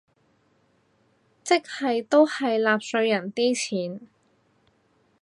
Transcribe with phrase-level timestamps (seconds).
[1.43, 4.07] 即係都係納稅人啲錢